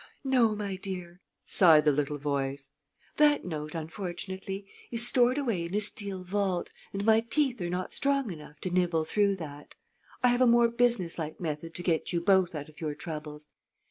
"No, 0.23 0.55
my 0.55 0.77
dear," 0.77 1.21
sighed 1.45 1.85
the 1.85 1.91
little 1.91 2.17
voice. 2.17 2.71
"That 3.17 3.45
note, 3.45 3.75
unfortunately, 3.75 4.65
is 4.89 5.07
stored 5.07 5.37
away 5.37 5.63
in 5.67 5.75
a 5.75 5.79
steel 5.79 6.23
vault, 6.23 6.71
and 6.91 7.05
my 7.05 7.19
teeth 7.19 7.61
are 7.61 7.69
not 7.69 7.93
strong 7.93 8.31
enough 8.31 8.59
to 8.61 8.71
nibble 8.71 9.05
through 9.05 9.35
that. 9.35 9.75
I 10.23 10.29
have 10.29 10.41
a 10.41 10.47
more 10.47 10.69
business 10.69 11.19
like 11.19 11.39
method 11.39 11.75
to 11.75 11.83
get 11.83 12.11
you 12.11 12.19
both 12.19 12.55
out 12.55 12.67
of 12.67 12.81
your 12.81 12.95
troubles. 12.95 13.47